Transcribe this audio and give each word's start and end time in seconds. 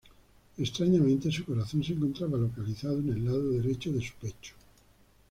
Extrañamente, 0.57 1.29
su 1.29 1.45
corazón 1.45 1.83
se 1.83 1.93
encontraba 1.93 2.35
localizado 2.35 2.97
en 2.97 3.09
el 3.09 3.23
lado 3.23 3.51
derecho 3.51 3.91
de 3.93 4.01
su 4.03 4.15
pecho. 4.15 4.55